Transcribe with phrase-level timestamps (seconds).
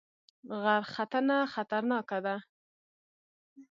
[0.63, 2.35] غرختنه خطرناکه ده؟